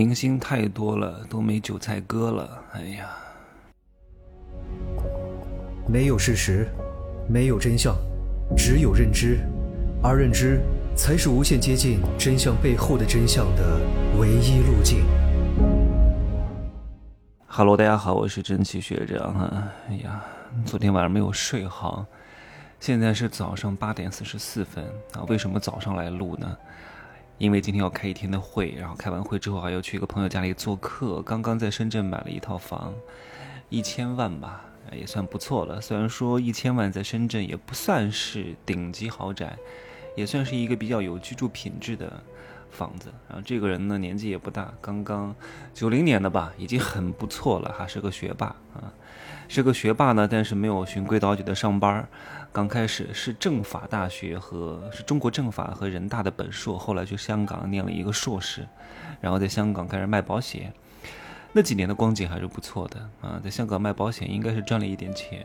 [0.00, 2.64] 明星太多了，都没韭菜割了。
[2.72, 3.10] 哎呀，
[5.86, 6.66] 没有事实，
[7.28, 7.94] 没有真相，
[8.56, 9.40] 只有认知，
[10.02, 10.58] 而认知
[10.96, 13.78] 才是无限接近真相背后的真相的
[14.18, 15.04] 唯一路径。
[17.46, 19.68] Hello，大家好，我是真奇学长哈。
[19.90, 20.24] 哎呀，
[20.64, 22.06] 昨天晚上没有睡好，
[22.80, 24.82] 现在是早上八点四十四分
[25.12, 25.24] 啊。
[25.28, 26.56] 为什么早上来录呢？
[27.40, 31.22] 因为今天要开一天的会，然后开完会之后还要去一个朋友家里做客。
[31.22, 32.92] 刚刚在深圳买了一套房，
[33.70, 34.62] 一千万吧，
[34.92, 35.80] 也算不错了。
[35.80, 39.56] 虽然说一千万在深圳也不算是顶级豪宅，
[40.14, 42.22] 也算是一个比较有居住品质的
[42.70, 43.12] 房子。
[43.28, 45.34] 然后这个人呢年纪也不大，刚刚
[45.74, 48.92] 九零年的吧，已经很不错了，还是个学霸啊。
[49.48, 52.08] 是个学霸呢，但是没有循规蹈矩的上班。
[52.52, 58.66] 刚开始是政法大学和是中国政法和人大的本硕，后来去香港念了一个硕士，
[59.20, 60.72] 然后在香港开始卖保险。
[61.52, 65.44] 那几年的光景还是不错的啊，在香港卖保险应该是赚了一点钱。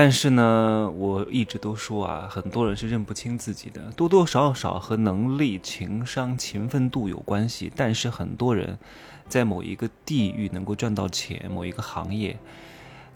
[0.00, 7.72] 但是呢，我一直都说啊，很多人是认不清自己的，多多少少和能力、情商、勤奋度有关系。
[7.74, 8.78] 但是很多人
[9.26, 12.38] 在某一个地域能够赚到钱，某一个行业。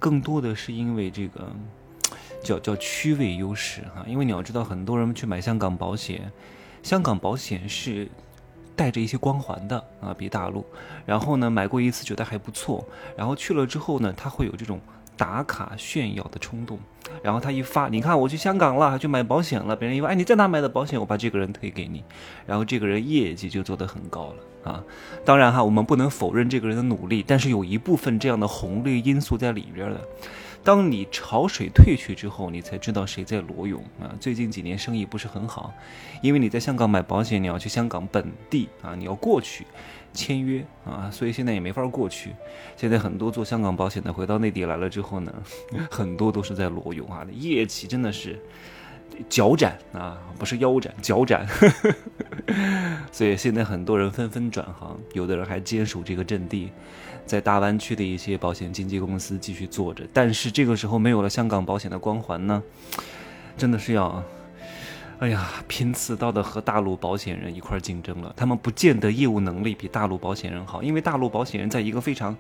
[0.01, 1.53] 更多的是因为这个
[2.43, 6.33] 叫叫区位优势哈，因为你要知道，很多人去买香港保险，
[6.83, 8.09] 香港保险是
[8.75, 10.67] 带着一些光环的啊，比大陆。
[11.07, 12.85] 然后呢，买过一次觉得还不错，
[13.17, 14.81] 然后去了之后呢，他会有这种
[15.17, 16.79] 打卡炫耀的冲动。
[17.23, 20.99] 然后他一发，你看我去香港了，去买保险了，别人一问，哎，你在哪买的保险？
[20.99, 22.03] 我把这个人推给你，
[22.47, 24.73] 然后这个人业绩就做得很高了。
[24.73, 24.83] 啊，
[25.25, 30.01] 当然哈，我们不能否认这个人的努力，但是有一部分这样的红利因素在里边的。
[30.65, 34.15] 当你潮水退去之后，你才知道谁在裸泳啊。
[34.21, 35.73] 最近几年生意不是很好，
[36.23, 39.67] 因为你在香港买保险，你要去香港本地啊，你要过去
[40.13, 42.31] 签约啊，所以现在也没法过去。
[42.77, 45.35] 现在很多做香港保险的回到内地来了之后呢，
[45.91, 48.39] 很多都是在裸泳啊，业绩真的是。
[49.29, 51.47] 脚斩啊，不是腰斩，脚斩。
[53.13, 56.71] 所以现在很多人纷纷转行，有的人还坚守这个阵地，
[57.25, 60.05] 在大湾区的一些保险经纪公司继续做着。
[60.13, 62.63] 但是这个时候没有了香港保险的光环呢，
[63.57, 64.23] 真的是要，
[65.23, 68.35] 哎呀，拼刺刀的和大陆保险人一块竞争了。
[68.37, 72.37] 他们不见得业务能力比大陆保险人好，因为大陆保险人在一个非常。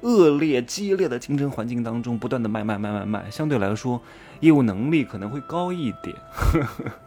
[0.00, 4.00] 恶劣激烈的竞争环境当中，不断的卖卖卖卖卖，相对来说，
[4.40, 6.16] 业务能力可能会高一点，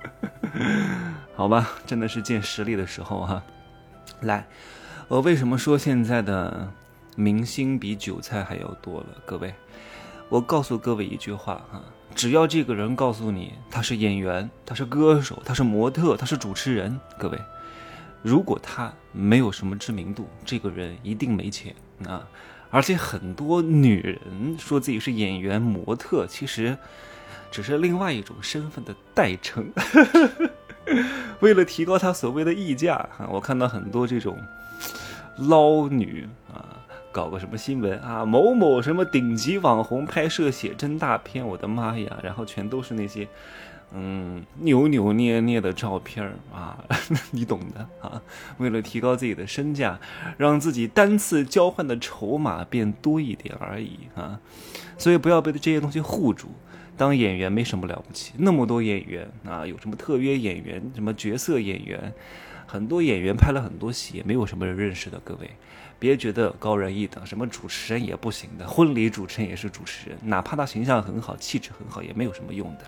[1.35, 3.43] 好吧，真的是见实力的时候哈。
[4.21, 4.45] 来，
[5.07, 6.71] 我为什么说现在的
[7.15, 9.07] 明星比韭菜还要多了？
[9.25, 9.53] 各位，
[10.29, 11.81] 我告诉各位一句话哈，
[12.15, 17.39] 只要这个人告诉你他是演员，他是歌手，他是模特，他是主持人，各位，
[18.21, 21.75] 如果他没有什么知名度，这个人一定没钱
[22.05, 22.27] 啊。
[22.71, 26.77] 而且很多女人说自己是演员、模特，其实
[27.49, 29.71] 只是另外一种身份的代称。
[31.39, 34.37] 为了提高她所谓的溢价，哈，我看到很多这种
[35.37, 36.74] 捞女啊，
[37.15, 43.25] 搞个什么新闻啊，某某什么顶级网红拍摄写真大片，我的妈呀，然后全都是那些。
[43.93, 46.83] 嗯，扭扭捏捏的照片啊，
[47.31, 48.21] 你懂的啊。
[48.57, 49.97] 为了提高自己的身价，
[50.35, 54.37] 让自己单次交换的筹码变多一点而已啊。
[54.97, 56.49] 所以不要被这些东西护住。
[56.97, 62.13] 当演员没什么了不起，那么多演员啊，有什么特约演员、什么角色演员，
[62.65, 65.19] 很多演员拍了很多戏，也没有什么人认识的。
[65.19, 65.49] 各位，
[65.99, 72.85] 别觉得高人一等，什么主持人也不行的，婚礼主持人也是主持人，哪怕他形象很好、气质很好，也没有什么用的。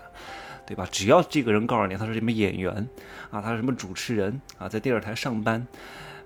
[0.66, 0.86] 对吧？
[0.92, 2.70] 只要这个人告诉你他是什么演员
[3.30, 5.66] 啊，他是什么主持人啊，在电视台上班，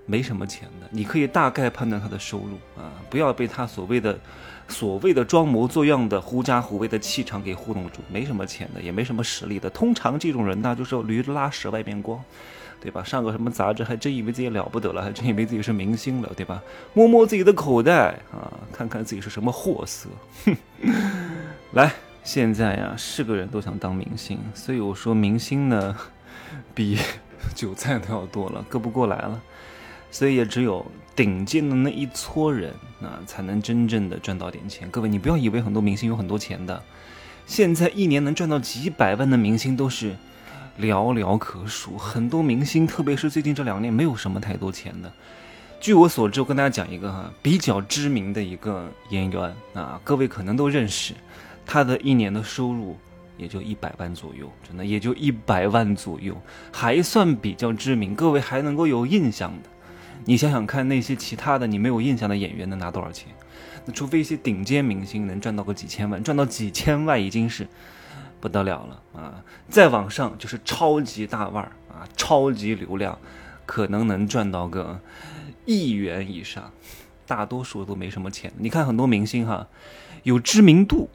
[0.05, 4.19] 没什么钱的，你可以大概判断他的收入啊，不要被他所谓的
[4.67, 9.69] 所谓的装模作样的狐假虎威的气场给糊弄住，没什么钱的，也没什么实力的。
[9.69, 12.21] 通常这种人呢，就是驴拉屎外面光，
[12.83, 13.01] 对吧？
[13.01, 16.61] 上个什么杂志还真以为自己了不得了，还真以为自己是明星了，对吧？
[16.93, 20.09] 摸摸自己的口袋啊，看看自己是什么货色，
[20.45, 20.55] 哼，
[21.71, 21.93] 来。
[22.25, 25.97] 现在呀，是个人都想当明星，所以我说明星呢，
[26.73, 26.97] 比
[27.53, 29.41] 韭菜都要多了，割不过来了。
[30.09, 32.71] 所以也只有顶尖的那一撮人
[33.01, 34.89] 啊，才能真正的赚到点钱。
[34.89, 36.81] 各位，你不要以为很多明星有很多钱的，
[37.45, 40.15] 现在一年能赚到几百万的明星都是
[40.79, 41.97] 寥寥可数。
[41.97, 45.11] 很多明星，特别是最近这两年，没有什么太多钱的。
[45.79, 51.13] 据我所知，我跟大家讲一个哈比较知名的一个演员啊，各位可能都认识。
[51.65, 52.97] 他的一年的收入
[53.37, 56.35] 也就一百万左右，真的也就一百万左右，
[56.71, 59.69] 还算比较知名，各位还能够有印象的，
[60.25, 63.27] 你想想看，那些其他的你没有印象的演员能拿多少钱？
[63.85, 67.67] 那除非一些顶尖明星能赚到个几千万，赚到几千万已经是
[68.43, 69.41] 不得了了啊！
[69.69, 73.17] 再往上就是超级大腕儿啊，超级流量，
[73.65, 74.99] 可能能赚到个
[75.63, 76.73] 亿元以上。
[77.25, 78.51] 大多数都没什么钱。
[78.57, 79.69] 你看很多明星哈，
[80.23, 81.09] 有知名度，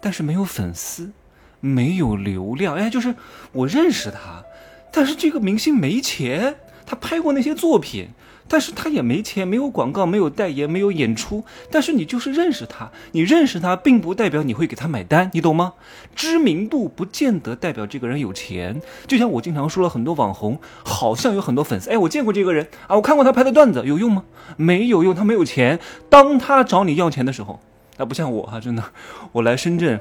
[0.00, 1.12] 但是没有粉丝，
[1.60, 2.74] 没有流量。
[2.76, 3.14] 哎，就是
[3.52, 4.42] 我认识他，
[4.90, 6.56] 但是这个明星没钱，
[6.86, 8.08] 他拍过那些作品。
[8.52, 11.44] 但是他也没钱，没有广告，没有代言，没有演出。
[11.70, 15.74] 但是你就是认识他，你认识他，并不代表你会给他买单，你懂吗？
[16.16, 18.82] 知名度不见得代表这个人有钱。
[19.06, 21.90] 就像我经常说了很多网红，好像有很多粉丝。
[21.90, 24.24] 哎，我见过这个人啊，我看过他拍的段子，有用吗？
[24.56, 25.78] 没有用，他没有钱。
[26.08, 27.60] 当他找你要钱的时候，
[27.98, 28.82] 那不像我哈，真的，
[29.30, 30.00] 我来深圳，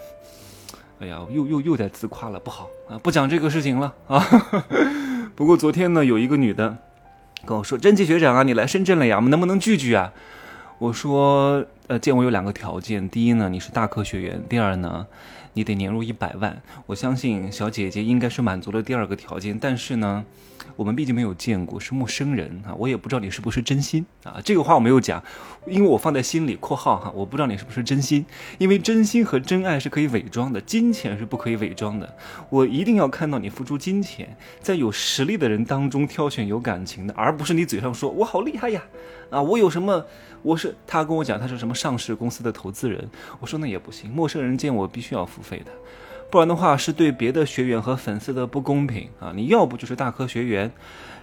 [0.99, 4.25] 哎呀，又又又在自夸了，不好啊，不讲这个事情了啊。
[5.35, 6.75] 不过昨天呢，有一个女的。
[7.45, 9.15] 跟我说，真奇学长啊，你来深圳了呀？
[9.15, 10.11] 我们能不能聚聚啊？
[10.77, 15.07] 我说，呃，见我有两个条件，第一呢，你是大科学员；第二呢，
[15.53, 16.61] 你得年入一百万。
[16.85, 20.23] 我相信小姐姐应该是满足了第二个条件，但是呢。
[20.75, 24.39] 我们毕竟没有见过，是陌生人啊，我也不知道你是不是真心啊。
[24.43, 25.21] 这个话我没有讲，
[25.67, 28.25] 因为我放在心里（括号哈），我不知道你是不是真心，
[28.59, 32.15] 因为真心和真爱是可以伪装的，金钱是不可以伪装的。
[32.49, 38.81] 我一定要看到你付出金钱，在有实力的人当中挑选有感情的，而不是你嘴上说我好厉害呀，
[39.29, 40.05] 啊，我有什么？
[40.41, 43.09] 我是他跟我讲他是什么上市公司的投资人，
[43.39, 45.71] 我说那也不行，陌生人见我必须要付费的。
[46.29, 49.31] 不然的话是对别的学员和粉丝的不公平啊！
[49.33, 50.69] 你要不就是大科学员，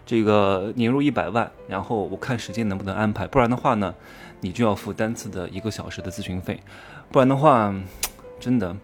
[0.07, 3.95] 这个年入一百万，然后我看时间能不能安排；不然的话呢，
[4.41, 6.59] 你就要付单次的一个小时的咨询费。
[7.13, 7.73] 不然的话，
[8.41, 8.75] 真的，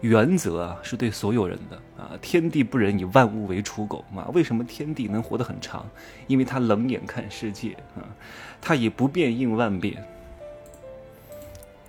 [0.00, 2.16] 原则啊是对所有人的啊！
[2.22, 4.26] 天地不仁，以万物为刍狗嘛。
[4.32, 5.86] 为什么天地能活得很长？
[6.26, 8.02] 因为他冷眼看世界啊，
[8.58, 10.02] 他以不变应万变。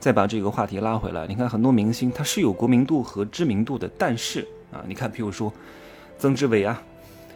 [0.01, 5.53] 再把这个话题拉回来，你看很多明星他是有国民度和知名度的，但是啊，你看，譬如说
[6.17, 6.81] 曾志伟啊，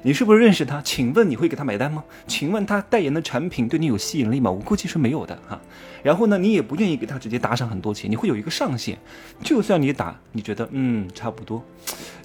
[0.02, 0.82] 你是不是认识他？
[0.82, 2.04] 请问你会给他买单吗？
[2.26, 4.50] 请问他代言的产品对你有吸引力吗？
[4.50, 5.62] 我估计是没有的哈。
[6.02, 8.98] 然后呢，你也不愿意给他直接打赏很多钱，你会有一个上限，
[9.44, 11.64] 就算你打，你觉得嗯差不多，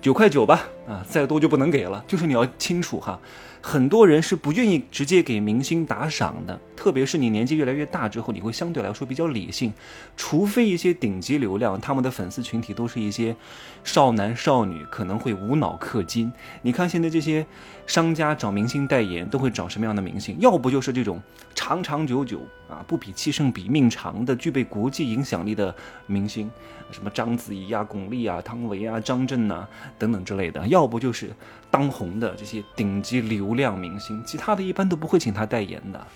[0.01, 3.21] 九块九吧，啊，再多就不能给了，就是你要清楚哈。
[3.63, 9.73] 很多人是不愿意直接给明星打赏的，特别是你年纪越来越大之后，你会相对来说比较理性。
[10.17, 13.37] 除非一些顶级流量，他们的粉丝群体都是一些
[13.85, 16.33] 少男少女，可能会无脑氪金。
[16.63, 17.45] 你看现在这些
[17.87, 20.37] 商家找明星代言，都会找什么样的明星？
[20.41, 21.21] 要不就是这种
[21.55, 25.75] 长长久久啊，不比气盛比命长的，具备国际影响力的
[26.07, 26.51] 明星，
[26.91, 29.69] 什么章子怡啊、巩俐啊、汤唯啊、张震呐
[29.99, 31.31] 等等之类的；要不就是
[31.71, 33.55] 当红的这些顶级流。
[33.55, 36.07] 量明星，其他的一般都不会请他代言的。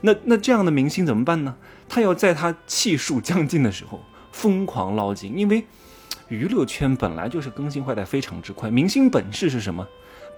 [0.00, 1.54] 那那这样的明星怎么办呢？
[1.88, 4.00] 他要在他气数将尽的时候
[4.32, 5.64] 疯狂捞金，因为
[6.28, 8.70] 娱乐圈本来就是更新换代非常之快。
[8.70, 9.86] 明星本事是什么？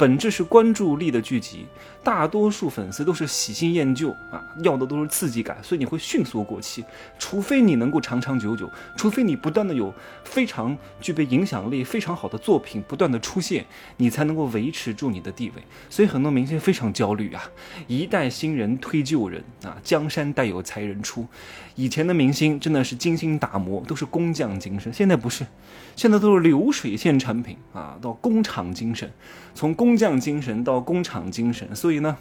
[0.01, 1.67] 本质是关注力的聚集，
[2.03, 6.83] 大多数粉丝都是喜新厌旧啊，要的都是刺激感，所以你会迅速过气。
[7.19, 8.67] 除非你能够长长久久，
[8.97, 9.93] 除非你不断的有
[10.25, 13.67] 非常具备影响力、非常好的作品不断的出现，
[13.99, 15.63] 你才能够维持住你的地位。
[15.91, 17.43] 所以很多明星非常焦虑啊，
[17.87, 21.27] 一代新人推旧人啊，江山代有才人出。
[21.75, 25.47] 以前的明星真的是精心打磨，都是工匠精神，现在不是，
[25.95, 29.13] 现在都是流水线产品啊，到工厂精神，
[29.55, 29.90] 从工。
[29.91, 32.17] 工匠精神到工厂精神，所以呢，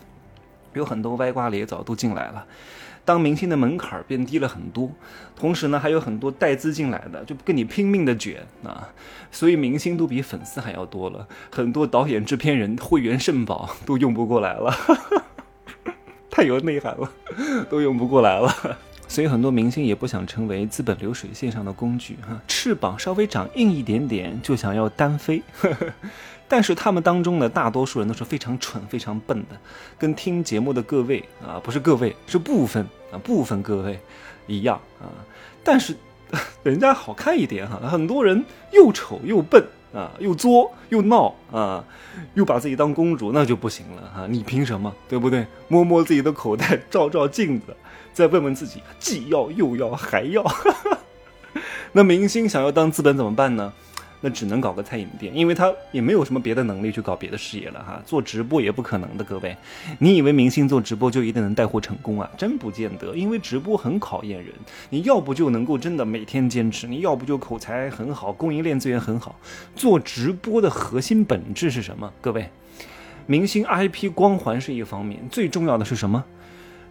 [0.73, 2.43] 有很多歪瓜裂枣都进来了。
[3.05, 4.89] 当明星的门槛变低了很多，
[5.35, 8.89] 同时呢，还有很多带资进来的，就跟你拼命的卷啊。
[9.29, 14.73] 所以明星都比粉丝还要多了，很多导演、制片人会员肾宝都用不过来了，
[16.31, 17.11] 太有内涵了，
[17.69, 18.51] 都用不过来了。
[19.07, 25.43] 所以很多明星也不想成为资本流水线上的工具哈，翅膀稍微长硬一点点就想要单飞。
[26.49, 29.55] 但是他们当中的大多数人都是非常蠢、非常笨的，
[29.99, 33.99] 跟听节目的各位啊，不是各位，是部分啊，部分各位
[34.47, 35.07] 一样啊。
[35.63, 35.95] 但是
[36.63, 39.63] 人家好看一点哈，很多人又丑又笨
[39.93, 41.85] 啊，又作又闹啊，
[42.33, 44.25] 又把自己当公主，那就不行了哈。
[44.27, 45.45] 你凭什么，对不对？
[45.67, 47.75] 摸摸自己的口袋，照照镜子，
[48.11, 50.43] 再问问自己，既要又要还要。
[51.91, 53.73] 那明星想要当资本怎么办呢？
[54.21, 58.01] 那只能搞个餐饮店，因为他也没有什么别的能力去搞别的事业了哈。
[58.05, 59.55] 做直播也不可能的，各位，
[59.99, 62.29] 你以为明星做直播就一定能带货成功啊？
[62.37, 64.53] 真不见得，因为直播很考验人。
[64.89, 69.35] 你要不就能够真的每天坚持，你要不就口才很好，供应链资源很好。
[69.75, 72.11] 做直播的核心本质是什么？
[72.21, 72.49] 各位，
[73.25, 76.23] 明星 IP 光环是一方面，最重要的是什么？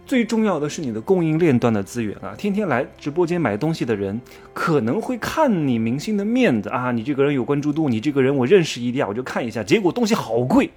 [0.09, 4.19] 最重要的是你的供应链端的资源啊，天天来直播间买东西的人
[4.55, 10.67] 可能会看你明星的面子啊，你这个人有关注度，你这个人我认识一点，我就看一下，结果东西好贵，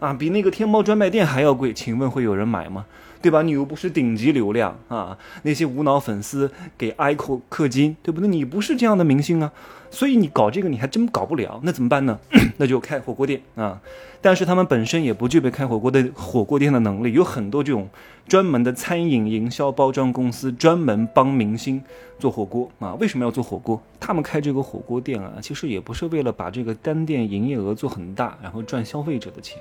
[0.00, 2.84] 啊，比那个天猫专卖店还要贵，请问会有人买吗？
[3.22, 3.42] 对吧？
[3.42, 8.28] 你又不是顶级流量啊，那些无脑粉丝给 ICO 氪金，对不对？
[8.28, 9.52] 你不是这样的明星啊，
[9.90, 12.18] 所以你搞这个你还真搞不了，那怎么办呢？
[12.58, 13.80] 那就开火锅店啊，
[14.20, 17.88] 但是他们本身也不具备开火锅的火锅店的能力，有很多这种
[18.26, 21.82] 专门的餐饮营销包装公司，专门帮明星
[22.18, 22.94] 做火锅啊。
[22.94, 23.80] 为什么要做火锅？
[24.00, 29.58] 他们开这个火锅店啊，其实也不是为了把这个单店营业额做很大，然后赚消费者的钱，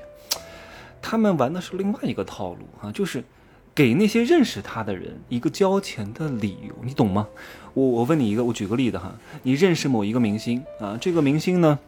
[1.01, 3.23] 他们玩的是另外一个套路啊，就是。
[3.73, 7.27] 给那些认识他的人一个交钱的理由，你懂吗？
[7.73, 9.13] 我我问你一个，我举个例子哈，
[9.43, 11.79] 你认识某一个明星啊，这个明星呢，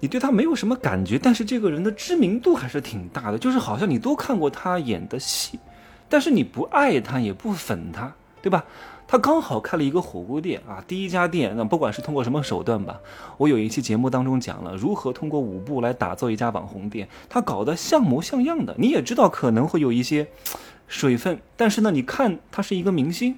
[0.00, 5.58] 你对他没有什么感觉，但是这个人的知名度还是挺大的，就是好像你都看过他演的戏，
[6.06, 8.66] 但是你不爱他也不粉他，对吧？
[9.08, 13.00] 他刚好开了一个火锅店啊，第一家店，那不管是通过什么手段吧，
[13.38, 20.26] 我有一期节目当中讲了如何通过五步来打造一家网红店，他搞得像模像样的，你也知道可能会有一些。
[20.88, 23.36] 水分，但是呢，你看他是一个明星，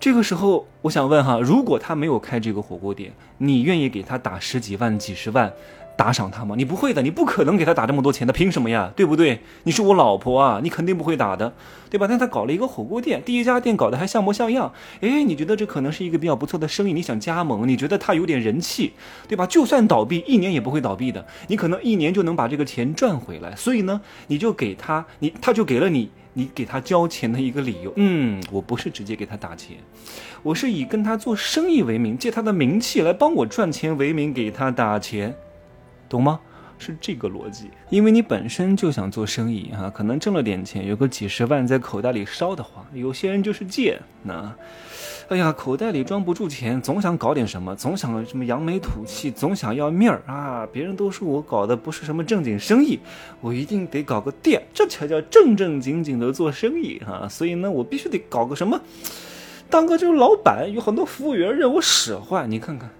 [0.00, 5.52] 这个时候我想问哈，如果他没有开这个火锅店，你愿意给他打十几万、几十万
[5.96, 6.54] 打赏他吗？
[6.56, 8.90] 你不会的，你不可能给他打这么多钱的，凭什么呀？
[8.96, 9.40] 对不对？
[9.64, 11.52] 你是我老婆啊，你肯定不会打的，
[11.90, 12.06] 对吧？
[12.08, 17.68] 但他搞了一个火锅店，第一家店搞得还像模像样，哎，你觉得这可能是一个比较不错的生意，你想加盟？
[17.68, 18.94] 你觉得他有点人气，
[19.28, 19.46] 对吧？
[19.46, 26.10] 就算倒闭，一年也不会倒闭的，你可能一年就能把这个钱赚回来，所以呢，你就给他，你他就给了你。
[26.34, 29.76] 你给他交钱的一个理由，嗯，我不是直接给他打钱，
[30.42, 35.34] 我是以跟他做生意为名，借他的名气来帮我赚钱为名给他打钱，
[36.08, 36.40] 懂吗？
[36.82, 44.52] 是这个逻辑，因为你本身就想做生意哈，可能挣了点钱，有个几十万在口袋里烧的话，有些人就是贱，那，
[45.28, 52.98] 哎呀，口袋里装不住钱，总想搞点什么，总想什么扬眉吐气，总想要面儿啊，别人都说我搞的不是什么正经生意，
[53.40, 58.80] 我一定得搞个店，这才叫正正经经的做生意哈，所以呢，我必须得搞个什么，
[59.70, 62.90] 当个这个老板，有很多服务员任我使唤，你看看。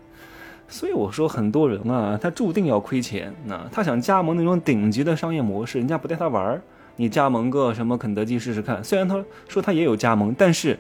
[0.73, 3.33] 所以我说，很多人啊，他注定要亏钱。
[3.45, 6.63] 那他想加盟那种顶级的商业模式，人家不带他玩儿。
[6.97, 8.83] 你加盟个什么肯德基试试看？
[8.83, 10.79] 虽然他说他也有加盟，但是。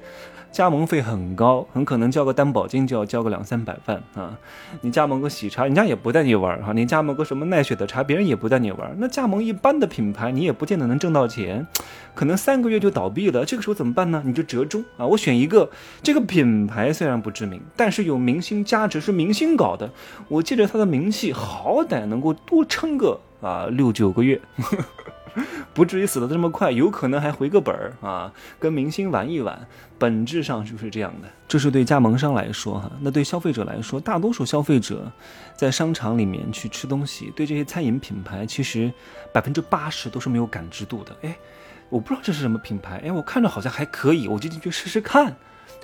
[0.52, 4.38] 加盟费很高，很可能交个担保金就要交个两三百万啊！
[4.82, 8.94] 你加盟个喜茶，人家也不带你玩哈；你加盟个什么奈雪的茶，别人也不带你玩。
[8.98, 11.66] 那加盟一般的品牌，你也不见得能挣到钱，
[12.14, 13.46] 可能三个月就倒闭了。
[13.46, 14.22] 这个时候怎么办呢？
[14.26, 15.06] 你就折中啊！
[15.06, 15.70] 我选一个，
[16.02, 19.90] 这个品牌虽然不知名，但是有明星价值，是明星搞的，
[20.28, 24.38] 我借着他的名气，好歹能够多撑个啊六九个月。
[25.72, 29.66] 不至于死的这么快，有可能还回个本儿啊，跟明星玩一玩，
[29.98, 31.28] 本质上就是这样的。
[31.48, 35.10] 这是对加盟商来说哈，那对消费者来说，大多数消费者
[35.54, 38.92] 在商场里面去吃东西，对这些餐饮品牌，其实
[39.32, 41.16] 百分之八十都是没有感知度的。
[41.22, 41.36] 哎，
[41.88, 45.34] 我不知道这是什么品牌，哎，我看着好像还可以，我就进去试试看。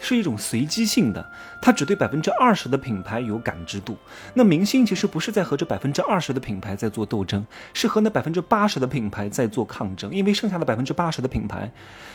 [0.00, 1.24] 是一种随机性的，
[1.60, 3.96] 他只对百分之二十的品牌有感知度。
[4.34, 7.44] 那明星其实不是在和这百分之二十的品牌在做斗争，
[7.74, 10.12] 是和那百分之八十的品牌在做抗争。
[10.14, 11.70] 因为剩下的百分之八十的品牌，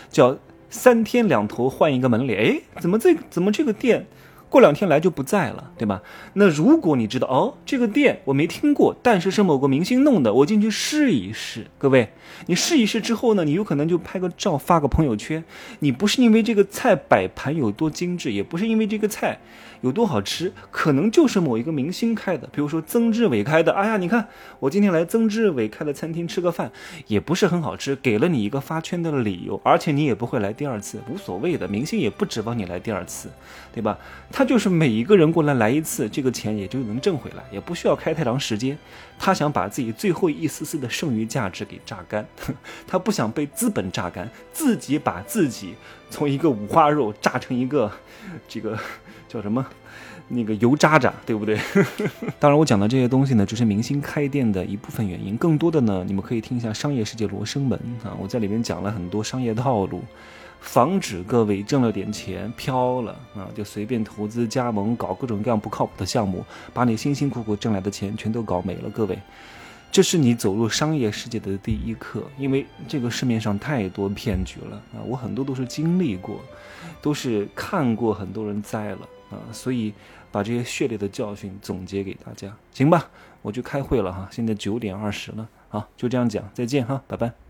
[0.10, 0.38] 叫
[0.70, 2.56] 三天两头换一个门脸。
[2.76, 4.06] 哎，怎么这怎么这个店？
[4.54, 6.04] 过两天来就不在了，对吧？
[6.34, 11.66] 那如果你知道哦，这个店我没听过，但是是某个明星弄的，我进去试一试。
[11.80, 12.10] 各位，
[12.46, 15.44] 你试一试之后呢，你有可能就拍个照发个朋友圈。
[15.80, 19.40] 你不是因为这个菜摆盘有多精致，也不是因为这个菜。
[19.84, 23.74] 有多好吃，可能就是某一个明星开的，比如说曾志伟开的。
[23.74, 24.26] 哎呀，你看
[24.60, 26.72] 我今天来曾志伟开的餐厅吃个饭，
[27.08, 33.30] 也不是很好吃，给了你一个发圈的理由，而且你也不会来第二次，无所谓的，明星也不指望你来第二次，
[33.74, 33.98] 对吧？
[34.32, 38.78] 他就是每一个人过来来一次，这个钱也就能挣回来，也不需要开太长时间。
[39.20, 42.26] 他想把自己最后一丝丝的剩余价值给榨干，
[42.88, 45.76] 他不想被资本榨干，自己把自己
[46.10, 47.92] 从一个五花肉榨成一个
[48.48, 48.80] 这个。
[49.34, 49.66] 叫什么？
[50.28, 51.60] 那个油渣渣，对不对？
[52.40, 55.36] 当然，我讲的这些东西呢，只是明星开店的一部分原因。
[55.36, 60.04] 更多的呢，你们可以听一下《商业世界罗生门》啊，我在里面讲了很多商业套路，
[60.62, 68.90] 防止各位挣了点钱飘了啊，就随便投资加盟，搞各种各样不靠谱的项目，把你辛辛苦苦挣来的钱全都搞没了。
[68.92, 69.18] 各位，
[69.92, 76.40] 这是你走入商业世界的第一课，因为这个市面上太多骗局了啊，我很多都是经历过，
[77.02, 79.00] 都是看过很多人栽了。
[79.34, 79.94] 啊，所以
[80.32, 83.10] 把这些血泪的教训总结给大家，行吧？
[83.42, 87.43] 我去开会了哈，现在九点二十了，好，就这样讲，再见哈，拜拜。